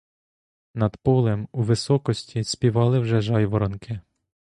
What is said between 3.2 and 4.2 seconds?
жайворонки.